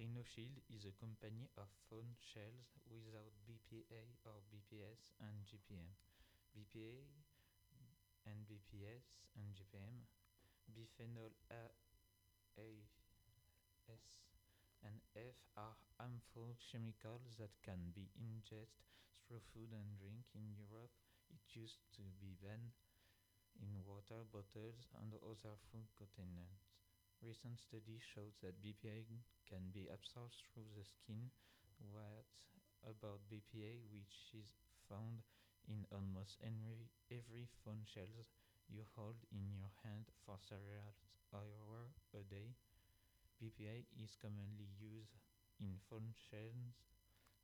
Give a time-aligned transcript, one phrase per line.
[0.00, 5.92] RhinoShield is a company of phone shells without BPA or BPS and GPM.
[6.56, 7.04] BPA
[8.24, 9.04] and BPS
[9.36, 10.08] and GPM,
[10.72, 11.68] bisphenol A,
[12.56, 12.70] A,
[13.92, 14.24] S,
[14.88, 18.72] and F are harmful chemicals that can be ingested
[19.28, 20.24] through food and drink.
[20.32, 20.96] In Europe,
[21.28, 22.72] it used to be banned
[23.60, 26.79] in water bottles and other food containers.
[27.20, 29.04] Recent studies show that BPA
[29.44, 31.28] can be absorbed through the skin.
[31.92, 32.24] What
[32.80, 34.48] about BPA, which is
[34.88, 35.20] found
[35.68, 38.08] in almost every, every phone shell
[38.72, 40.96] you hold in your hand for several
[41.36, 42.56] hours a day?
[43.36, 45.20] BPA is commonly used
[45.60, 46.72] in phone shells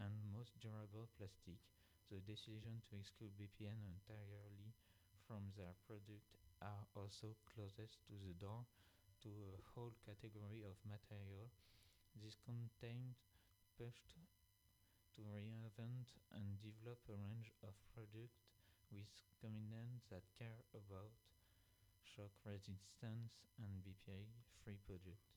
[0.00, 1.60] and most durable plastic.
[2.08, 4.72] The decision to exclude BPA entirely
[5.28, 6.24] from their product
[6.64, 8.64] are also closest to the door
[9.22, 11.50] to a whole category of material.
[12.14, 13.18] This contained
[13.74, 14.14] pushed
[15.14, 18.46] to reinvent and develop a range of products
[18.90, 19.10] with
[19.42, 21.14] components that care about
[22.02, 25.34] shock resistance and BPA-free products.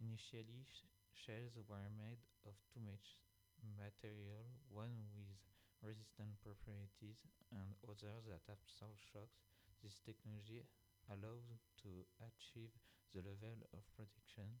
[0.00, 5.36] Initially, sh shells were made of two material, one with
[5.84, 7.20] resistant properties
[7.52, 9.59] and others that absorb shocks.
[9.82, 10.62] This technology
[11.08, 11.48] allows
[11.82, 12.70] to achieve
[13.14, 14.60] the level of protection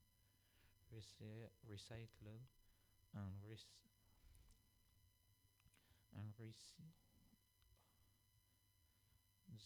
[0.90, 2.48] recycled
[3.14, 3.60] and, rec
[6.16, 6.56] and rec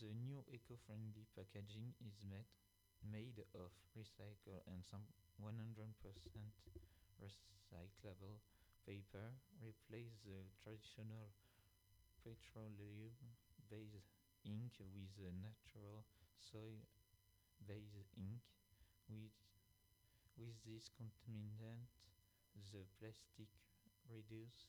[0.00, 2.50] the new eco-friendly packaging is made
[3.06, 5.06] made of recycled and some
[5.38, 5.54] 100%
[7.22, 8.42] recyclable
[8.84, 11.30] paper replace the traditional
[12.24, 16.04] petroleum-based ink with a natural
[16.38, 18.40] soy-based ink.
[19.08, 19.32] With,
[20.36, 21.88] with this contaminant,
[22.72, 23.48] the plastic
[24.08, 24.68] reduces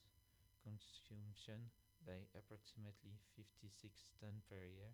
[0.64, 1.70] consumption
[2.02, 4.92] by approximately 56 tons per year,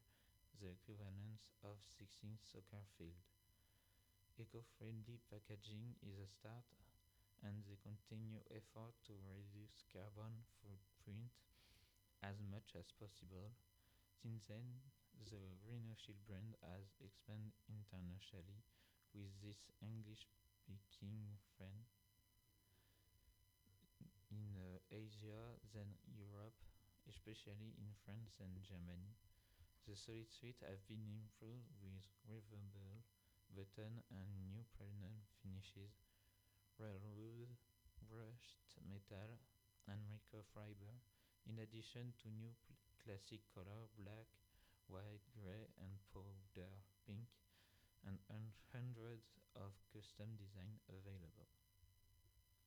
[0.60, 3.32] the equivalent of 16 soccer fields.
[4.40, 6.66] Eco-friendly packaging is a start
[7.44, 11.34] and the continued effort to reduce carbon footprint
[12.22, 13.54] as much as possible.
[14.22, 14.86] Since then,
[15.34, 18.62] the RhinoShield brand has expanded internationally
[19.18, 21.90] with this English-speaking friend
[24.30, 26.54] in uh, Asia, then Europe,
[27.10, 29.18] especially in France and Germany.
[29.90, 33.02] The SolidSuit have been improved with removable
[33.58, 35.98] button and new permanent finishes,
[36.78, 37.58] real wood,
[38.06, 39.42] brushed metal,
[39.90, 40.94] and microfiber,
[41.50, 42.54] in addition to new
[43.06, 44.30] classic color black,
[44.88, 46.72] white, gray, and powder
[47.06, 47.28] pink,
[48.06, 48.18] and
[48.72, 51.50] hundreds of custom designs available.